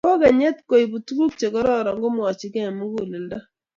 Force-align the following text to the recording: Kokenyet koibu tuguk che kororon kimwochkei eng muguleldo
Kokenyet 0.05 0.57
koibu 0.69 0.97
tuguk 1.05 1.31
che 1.39 1.47
kororon 1.53 1.99
kimwochkei 2.03 2.61
eng 2.65 2.75
muguleldo 2.77 3.37